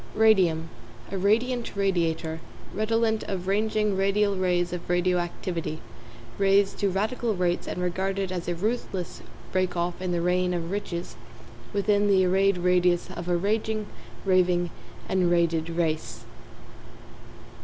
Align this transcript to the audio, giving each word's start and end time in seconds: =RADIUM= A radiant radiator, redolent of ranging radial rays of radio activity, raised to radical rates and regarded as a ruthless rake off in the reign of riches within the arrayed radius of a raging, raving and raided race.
=RADIUM= 0.15 0.67
A 1.11 1.17
radiant 1.19 1.75
radiator, 1.75 2.39
redolent 2.73 3.21
of 3.25 3.45
ranging 3.47 3.95
radial 3.95 4.35
rays 4.35 4.73
of 4.73 4.89
radio 4.89 5.19
activity, 5.19 5.79
raised 6.39 6.79
to 6.79 6.89
radical 6.89 7.35
rates 7.35 7.67
and 7.67 7.79
regarded 7.83 8.31
as 8.31 8.47
a 8.47 8.55
ruthless 8.55 9.21
rake 9.53 9.77
off 9.77 10.01
in 10.01 10.11
the 10.11 10.19
reign 10.21 10.55
of 10.55 10.71
riches 10.71 11.15
within 11.71 12.07
the 12.07 12.25
arrayed 12.25 12.57
radius 12.57 13.09
of 13.11 13.29
a 13.29 13.37
raging, 13.37 13.85
raving 14.25 14.71
and 15.07 15.29
raided 15.29 15.69
race. 15.69 16.23